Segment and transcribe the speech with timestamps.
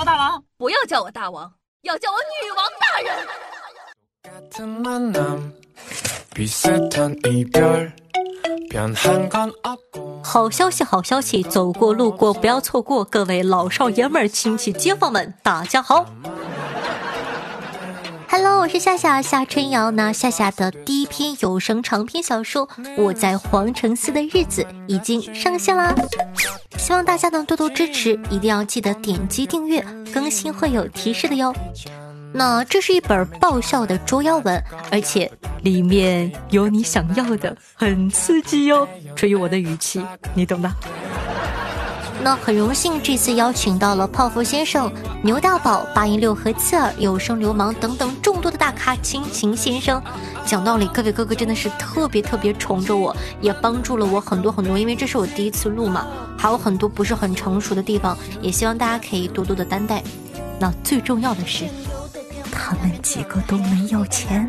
[0.00, 3.14] 我大王，不要叫我大王，要叫我女王大人。
[10.24, 16.06] 好消息，好消息，走过路过不要错过，各位老少爷们儿、亲戚街坊们，大家好。
[18.30, 19.90] Hello，我是夏夏夏春瑶。
[19.90, 22.66] 那夏夏的第一篇有声长篇小说
[23.02, 25.94] 《我在皇城寺的日子》已经上线啦，
[26.80, 29.84] 希望大家能多多支持，一定要记得点击订阅，
[30.14, 31.54] 更新会有提示的哟。
[32.32, 35.30] 那这是一本爆笑的捉妖文，而且
[35.62, 38.88] 里面有你想要的，很刺激哟。
[39.14, 40.02] 至于我的语气，
[40.34, 40.72] 你懂的。
[42.22, 44.92] 那很荣幸这次邀请到了泡芙先生、
[45.22, 50.00] 牛大宝、八音六和刺耳、有声流氓等等众多的大咖亲情先生。
[50.44, 54.78] 讲道理，各位哥哥真的是特别特别宠着我，也帮助了我很多很多。
[54.78, 56.06] 因为这是我第一次录嘛，
[56.36, 60.02] 还有很多不是很成熟的地方，也希望大家可以多多的担待。
[60.58, 61.64] 那最重要的是，
[62.52, 64.46] 他们几个都没有钱。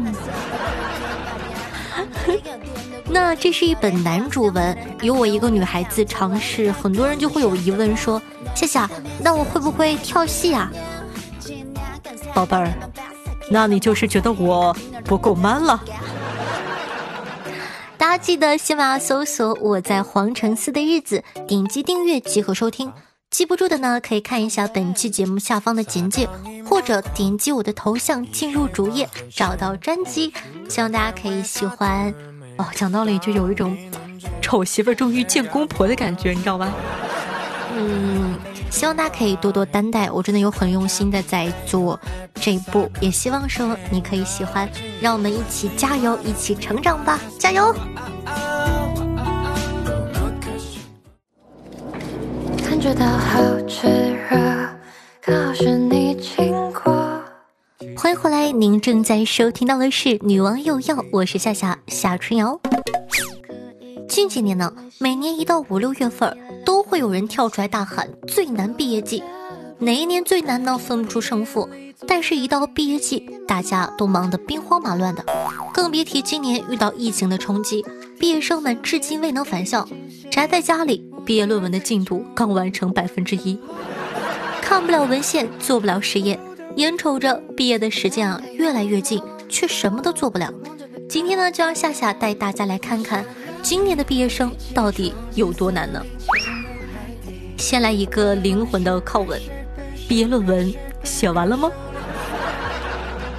[3.07, 8.21] 那这是一本男主文，有我一个女孩子尝试，很多人就会有疑问说：
[8.55, 10.71] 夏夏，那我会不会跳戏啊？
[12.33, 12.71] 宝贝儿，
[13.49, 15.83] 那你就是觉得我不够 man 了。
[17.97, 22.91] 大家记得喜马拉雅搜索“我在皇城寺的日子”，点击订阅即可收听。
[23.30, 26.27] 记不住的呢，可以看一下本期节目下方的简介，
[26.65, 30.33] 或者点击我的头像进入主页，找到专辑。
[30.67, 32.13] 希望大家可以喜欢。
[32.57, 33.77] 哦，讲道理就有一种
[34.41, 36.71] 丑媳妇终于见公婆的感觉，你知道吧？
[37.75, 38.35] 嗯，
[38.69, 41.99] 希望大家可以多多担待，我真的有很用心的在做
[42.35, 44.69] 这一步，也希望说你可以喜欢，
[45.02, 47.73] 让我们一起加油，一起成长吧，加油！
[52.58, 53.88] 感觉到好炽
[54.30, 54.38] 热，
[55.21, 56.00] 刚好是你。
[58.02, 62.59] 欢迎回来，您正在收听到的是《女王又要》，我是夏夏夏春瑶。
[64.09, 69.23] 近几年呢，每年一到五六月份，都会有人跳出来大喊最难毕业季，
[69.77, 70.80] 哪一年最难呢？
[70.80, 71.70] 分不出胜负。
[72.08, 75.23] 但是，一到毕业季，大家都忙得兵荒马乱的，
[75.71, 77.86] 更别提今年遇到疫情的冲击，
[78.20, 79.87] 毕业生们至今未能返校，
[80.31, 83.59] 宅在家里，毕业论文的进度刚完成百分之一，
[84.59, 86.39] 看不了文献，做不了实验。
[86.77, 90.52] 眼瞅着毕业的时间啊越来越近，却什么都做不了。
[91.09, 93.26] 今天呢，就让夏夏带大家来看看
[93.61, 96.02] 今年的毕业生到底有多难呢？
[97.58, 99.39] 先来一个灵魂的拷问：
[100.08, 100.73] 毕业论文
[101.04, 101.70] 写完了吗？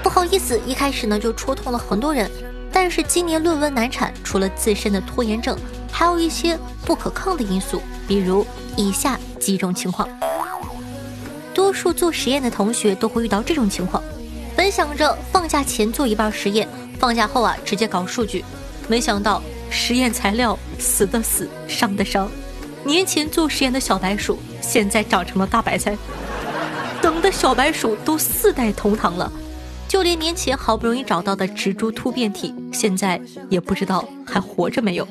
[0.02, 2.30] 不好意思，一开始呢就戳痛了很多人。
[2.70, 5.56] 但是今年论文难产，除了自身的拖延症，
[5.90, 10.08] 还有一些不可抗的因素，比如以下几种情况。
[11.72, 14.02] 数做实验的同学都会遇到这种情况，
[14.54, 16.68] 本想着放假前做一半实验，
[16.98, 18.44] 放假后啊直接搞数据，
[18.88, 22.30] 没想到实验材料死的死，伤的伤。
[22.84, 25.96] 年前做实验的小白鼠，现在长成了大白菜，
[27.00, 29.32] 等的小白鼠都四代同堂了，
[29.86, 35.06] 就连年前好不容易找到的植株突变体，现在也不知道还活着没有。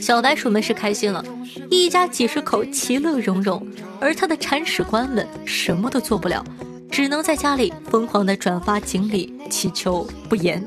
[0.00, 1.24] 小白鼠们是开心了，
[1.70, 3.66] 一家几十口其乐融融，
[4.00, 6.44] 而他的铲屎官们什么都做不了，
[6.90, 10.64] 只能在家里疯狂的转发锦鲤，祈求不严。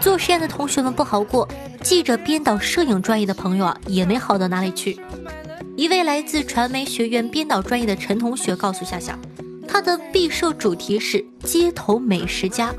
[0.00, 1.46] 做实验的同学们不好过，
[1.82, 4.98] 记者、编导、摄影专业的朋友啊，也没好到哪里去。
[5.76, 9.18] 一位来自传媒学院编导专业的陈同学告诉夏夏，
[9.68, 12.74] 他的毕设主题是街头美食家，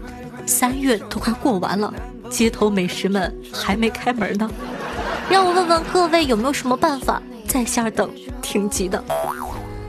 [0.46, 1.94] 三月都快过完了。
[2.30, 4.50] 街头美食们还没开门呢，
[5.30, 7.22] 让我问问各位有没有什么办法？
[7.52, 8.10] 在线等，
[8.42, 9.04] 挺急的。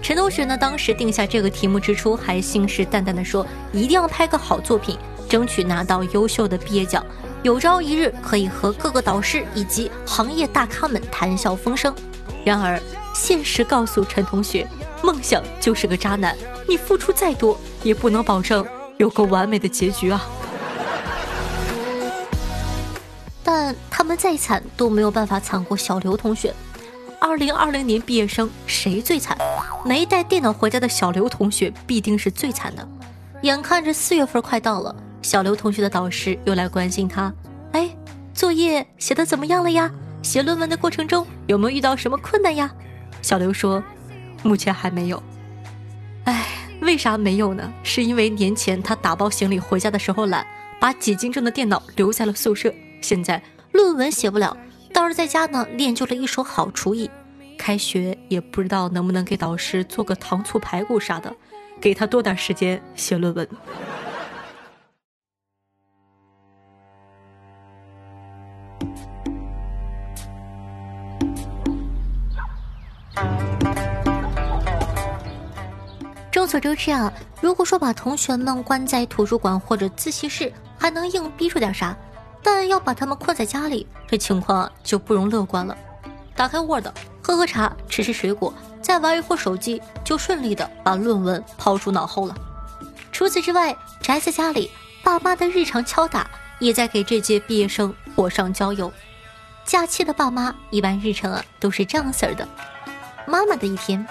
[0.02, 7.06] 陈同学呢，当时定下这个题目之初，还信誓旦旦地说，一定要拍个好作品，争取拿到优秀的毕业奖，
[7.44, 11.94] 有朝一日可以和各个导师以及行业大咖们谈笑风生。
[12.44, 12.82] 然而，
[13.14, 14.66] 现实告诉陈同学，
[15.00, 16.36] 梦想就是个渣男，
[16.68, 18.66] 你付出再多，也不能保证
[18.96, 20.20] 有个完美的结局啊。
[23.44, 26.52] 但他们再惨都没有办法惨过小刘同学。
[27.24, 29.38] 二零二零年毕业生谁最惨？
[29.84, 32.86] 没带电脑回家的小刘同学必定是最惨的。
[33.42, 34.92] 眼看着四月份快到了，
[35.22, 37.32] 小刘同学的导师又来关心他
[37.70, 37.88] ：“哎，
[38.34, 39.88] 作业写的怎么样了呀？
[40.20, 42.68] 写论文的过程中有没有遇到什么困难呀？”
[43.22, 43.80] 小刘说
[44.42, 45.22] ：“目前还没有。”
[46.26, 46.44] 哎，
[46.80, 47.72] 为啥没有呢？
[47.84, 50.44] 是因为年前他打包行李回家的时候懒，
[50.80, 52.74] 把几斤重的电脑留在了宿舍。
[53.00, 53.40] 现在
[53.70, 54.56] 论文写不了，
[54.92, 57.10] 倒是在家呢练就了一手好厨艺。
[57.58, 61.32] 开学也不知道能不能给导师做个糖醋排骨啥的，
[61.80, 63.48] 给他多点时间写论文。
[76.32, 81.94] 众所周知啊，如果说把同学们关在图书馆或者自习室，还能硬逼出点啥；
[82.42, 85.76] 但要把他们困在家里，这情况就不容乐观了。
[86.34, 86.86] 打开 Word，
[87.22, 92.34] 喝喝茶，吃吃水果，再玩一会儿手机，就顺利的把论文抛诸脑后了。
[93.12, 94.70] 除此之外，宅在家里，
[95.04, 96.28] 爸妈的日常敲打
[96.58, 98.90] 也在给这届毕业生火上浇油。
[99.64, 102.48] 假期的爸妈一般日程啊都是这样式儿的：
[103.26, 104.04] 妈妈的一天。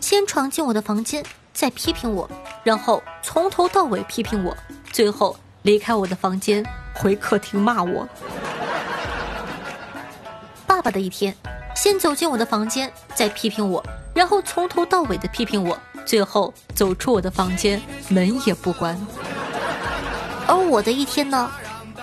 [0.00, 2.30] 先闯进我的房间，再批评我，
[2.62, 4.56] 然后从头到尾批评我，
[4.92, 6.64] 最后离开我的房间，
[6.94, 8.08] 回客厅骂我。
[10.66, 11.34] 爸爸的一天，
[11.74, 13.84] 先走进我的房间，再批评我，
[14.14, 18.98] 然后从头到尾的批评我，最后走出我的房间，门也不关。
[20.46, 21.50] 而我的一天呢，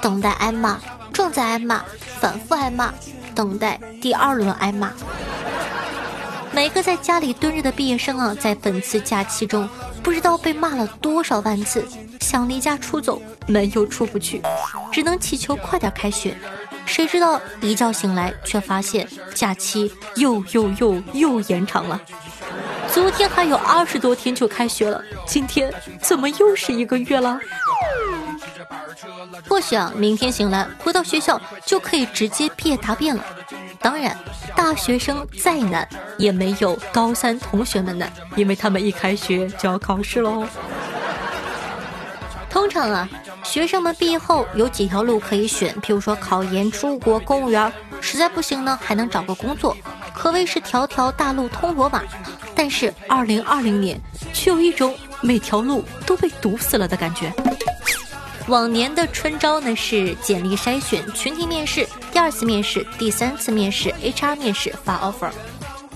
[0.02, 0.80] 等待挨骂，
[1.12, 1.84] 正在挨骂，
[2.20, 2.94] 反复挨骂，
[3.34, 4.92] 等待第二轮挨骂。
[6.52, 9.68] 每个在家里蹲着的毕业生啊，在本次假期中，
[10.08, 11.86] 不知道被骂了多少万次，
[12.22, 14.42] 想离家出走，门又出不去，
[14.90, 16.34] 只能祈求快点开学。
[16.86, 19.06] 谁知道一觉醒来，却发现
[19.36, 22.02] 假期又又又又延长了。
[22.90, 25.70] 昨天还有二十多天就开学了，今天
[26.02, 27.38] 怎么又是一个月了？
[29.50, 33.26] 或许啊，明天醒来回到学校就可以直接毕业答辩了。
[33.80, 34.18] 当然，
[34.56, 35.88] 大学生再难
[36.18, 40.46] 也没有高三同学们难，因为他们一开学就要考试喽。
[42.50, 43.08] 通常啊，
[43.44, 47.72] 学生们毕业后有几条路可以选，譬如说考研、出国、公务员，
[48.02, 49.78] 实在不行呢，还能找个工作，
[50.14, 52.02] 可谓是条条大路通罗马。
[52.56, 54.02] 但是二零二零年
[54.34, 57.32] 却有一种每条路都被堵死了的感觉。
[58.48, 65.30] 往年的春招呢是简历筛选、群体面试、第二次面试、第三次面试、HR 面试发 offer。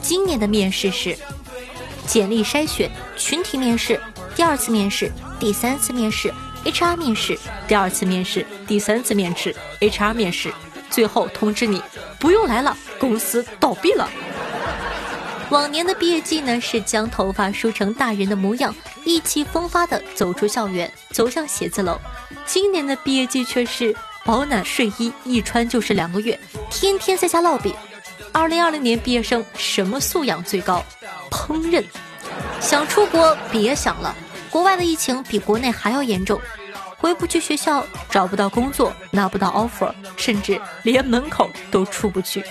[0.01, 1.17] 今年的面试是
[2.05, 3.97] 简历筛选、群体面试、
[4.35, 5.09] 第二次面试、
[5.39, 6.33] 第三次面试、
[6.65, 7.39] HR 面试、
[7.69, 10.53] 第二次面试、第三次面试、HR 面试，
[10.89, 11.81] 最后通知你
[12.19, 14.09] 不用来了，公司倒闭了。
[15.49, 21.99] 往年的毕业季呢是将头发梳成大人的模样，意气风发的走出校园，走向写字楼。
[22.45, 26.39] 今年的毕业季却是保暖睡衣一穿就是两个月，
[26.69, 27.73] 天天在家烙饼。
[28.31, 30.83] 二零二零年毕业生什么素养最高？
[31.29, 31.83] 烹饪。
[32.59, 34.15] 想出国别想了，
[34.49, 36.39] 国外的疫情比国内还要严重，
[36.97, 42.43] 回不去学校，找不到工作，拿不到 offer，甚至连门口都出不去。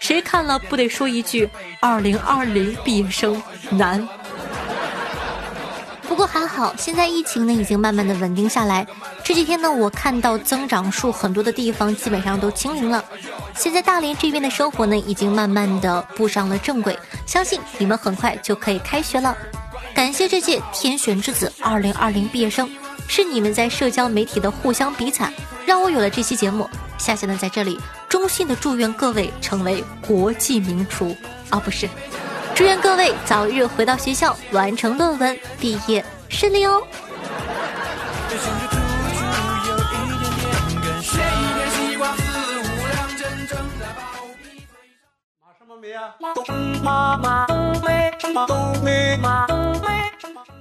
[0.00, 1.48] 谁看了不得说一句：
[1.80, 4.08] 二零二零毕业生难。
[6.20, 8.86] 不过还好，现在疫情呢已经慢慢的稳定下来。
[9.24, 13.02] 这几天呢，我看到增长数很多的地方基本上都清零了。
[13.54, 16.94] 现在大连这边的生活呢，已经慢慢的步上了正轨，
[17.24, 19.34] 相信你们很快就可以开学了。
[19.94, 22.70] 感谢这届天选之子二零二零毕业生，
[23.08, 25.32] 是你们在社交媒体的互相比惨，
[25.64, 26.68] 让我有了这期节目。
[26.98, 27.80] 夏夏呢在这里
[28.10, 31.16] 衷心的祝愿各位成为国际名厨
[31.48, 31.88] 啊，不是。
[32.60, 36.82] 祝愿各位早日回到学校，完成论文，毕业顺利哦！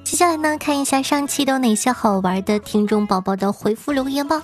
[0.05, 4.41] 接下来呢，看一下上期都有哪些好玩的听众宝宝的回复留言吧。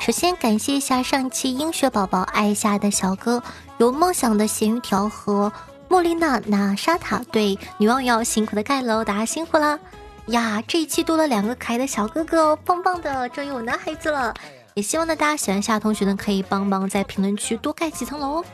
[0.00, 3.42] 首先感谢一下上期英雪宝宝爱夏的小哥，
[3.76, 5.52] 有梦想的咸鱼条和。
[5.94, 9.78] 莫莉娜娜莎塔对女王要辛苦的盖楼，大家辛苦啦！
[10.26, 14.34] 呀，这一期多了两个可爱的小哥哥哦，棒棒的，终于有男孩子了。
[14.74, 18.44] 也希望呢，大家喜欢夏同学呢，可以帮忙在评论区多盖几层楼哦。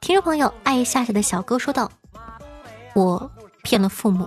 [0.00, 1.92] 听众朋友，爱夏夏的小哥说道
[2.96, 3.30] ：“我
[3.62, 4.26] 骗了父母，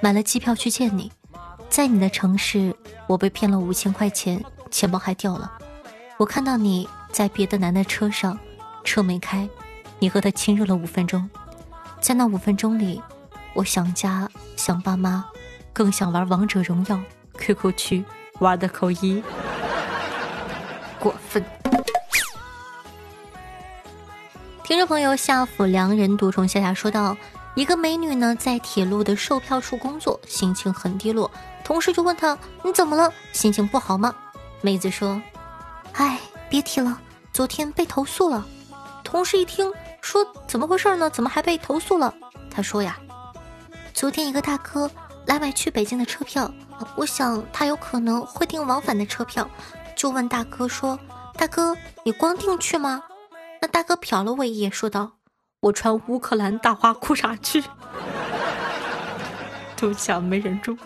[0.00, 1.12] 买了机票去见你，
[1.68, 2.74] 在你的城市，
[3.06, 5.52] 我被骗了五千块钱，钱包还掉了。
[6.16, 8.38] 我看到你在别的男的车上，
[8.84, 9.46] 车没开。”
[9.98, 11.28] 你和他亲热了五分钟，
[12.00, 13.02] 在那五分钟里，
[13.54, 15.24] 我想家想爸妈，
[15.72, 17.00] 更想玩王者荣耀。
[17.38, 18.04] QQ 区
[18.38, 19.22] 玩的扣一，
[21.00, 21.44] 过分。
[24.64, 27.16] 听众朋友夏府良人独宠夏夏说道
[27.54, 31.30] ：“一个美女呢，在铁路的售票处工作，心情很低落。
[31.64, 33.12] 同事就问她：你怎么了？
[33.32, 34.14] 心情不好吗？
[34.60, 35.20] 妹子说：
[35.92, 36.18] 哎，
[36.50, 36.98] 别提了，
[37.32, 38.46] 昨天被投诉了。
[39.04, 39.72] 同事一听。
[40.06, 41.10] 说怎么回事呢？
[41.10, 42.14] 怎么还被投诉了？
[42.48, 42.96] 他说呀，
[43.92, 44.88] 昨天一个大哥
[45.26, 46.48] 来买去北京的车票，
[46.94, 49.50] 我想他有可能会订往返的车票，
[49.96, 50.96] 就问大哥说
[51.36, 53.02] ：“大哥，你光订去吗？”
[53.60, 55.10] 那大哥瞟了我一眼，说道
[55.58, 57.64] ：“我穿乌克兰大花裤衩去。
[59.76, 60.78] ”都想没忍住。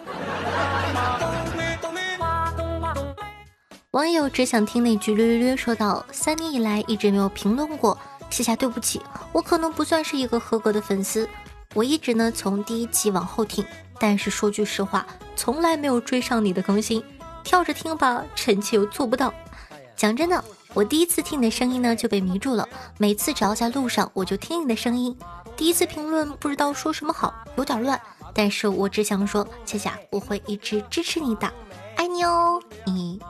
[3.91, 7.99] 网友只想听那句略略略说道：“三年以来一直没有评论过，
[8.31, 11.29] 夏夏对不起，我可能不算是一个合格的粉丝。
[11.75, 13.65] 我一直呢从第一集往后听，
[13.99, 15.07] 但是说句实话，
[15.37, 17.03] 从来没有追上你的更新，
[17.45, 19.33] 跳着听吧，臣妾又做不到。
[19.97, 22.69] 讲真的，我第一次听你的声音呢就被迷住了，
[22.99, 25.17] 每次只要在路上我就听你的声音。
[25.57, 28.01] 第一次评论不知道说什么好，有点乱，
[28.33, 31.53] 但是我只想说，夏夏，我会一直支持你的，
[31.97, 33.21] 爱你哦，你。”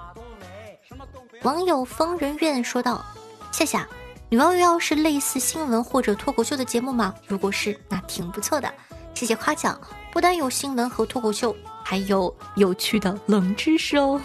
[1.42, 3.04] 网友疯人院说道
[3.50, 3.88] ：“夏夏，
[4.30, 7.12] 女王又要是类似新闻或者脱口秀的节目吗？
[7.26, 8.72] 如果是，那挺不错的。
[9.12, 9.76] 谢谢夸奖，
[10.12, 14.20] 不但有新闻和脱口秀，还有有趣的冷知识哦。”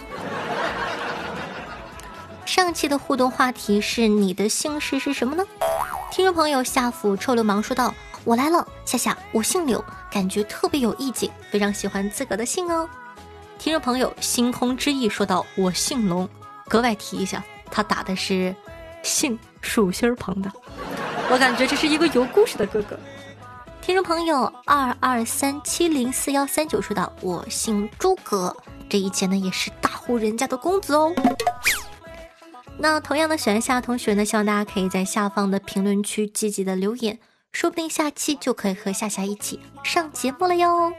[2.46, 5.44] 上期的互动话题是你的姓氏是什么呢？
[6.12, 12.88] 听众朋友夏府臭流氓说道：“我来了，夏夏，我姓柳，感觉特别有意境，非常喜欢自个的姓哦。”
[13.58, 16.28] 听众朋友星空之翼说道：“我姓龙。”
[16.68, 18.54] 格外提一下，他打的是
[19.02, 19.36] 姓
[19.66, 20.50] 竖心旁的，
[21.30, 22.98] 我感觉这是一个有故事的哥哥。
[23.82, 28.56] 听众朋友二二三七零四幺三九说道：“我姓诸葛，
[28.88, 31.12] 这以前呢也是大户人家的公子哦。”
[32.78, 37.18] 那同样的喜欢夏同学呢，希望大家可以在下方的评论区积极的留言，
[37.52, 40.92] 说不定下期就可以和夏夏一起上节目了哟。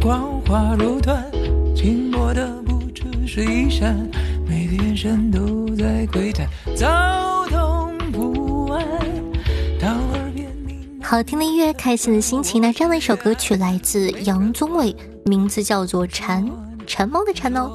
[0.00, 1.20] 光华如缎，
[1.74, 3.94] 静默的不只是衣衫，
[4.48, 8.82] 每个眼神都在窥探，躁动不安。
[9.78, 10.48] 到耳边
[11.02, 12.62] 好听的音乐，开心的心情。
[12.62, 16.42] 那这样的一首歌曲来自杨宗纬，名字叫做《蝉》。
[16.86, 17.70] 馋猫的馋哦，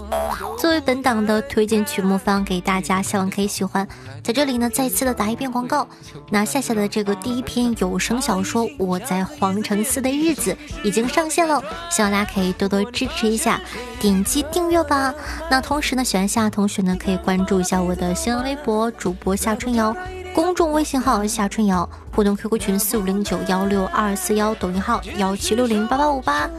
[0.57, 3.87] 作为本档的推荐曲目放给大家，希望可以喜欢。
[4.23, 5.87] 在这里呢，再次的打一遍广告。
[6.29, 10.51] 那夏夏的这个第一篇有声小说《我在皇城寺的日子》
[10.83, 13.59] 已经上线了，希望大家可以多多支持一下，
[13.99, 15.13] 点击订阅吧。
[15.49, 19.95] 那同时呢，喜欢夏同学呢，可以关注一下我的新浪微博主播夏春瑶。
[20.33, 26.49] 公众微信号夏春瑶，互动 QQ 群四五零九幺六二四幺，抖音号幺七六零八八五八。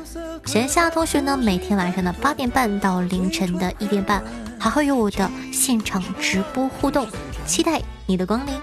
[0.47, 4.23] 闲暇同学呢，每天晚上的八点半到凌晨的一点半，
[4.59, 7.07] 还会有我的现场直播互动，
[7.45, 8.55] 期待你的光临。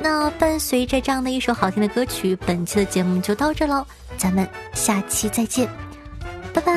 [0.00, 5.68] 那伴随着这样的一首好听的歌曲，本期的节目就到这喽，咱们下期再见，
[6.54, 6.72] 拜拜。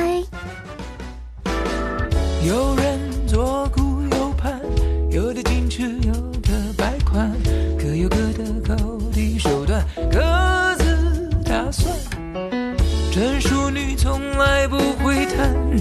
[2.44, 2.91] 有人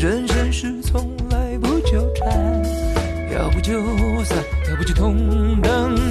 [0.01, 2.27] 人生是从来不纠缠。
[3.31, 3.79] 要不就
[4.23, 4.35] 散，
[4.67, 6.10] 要不就同等。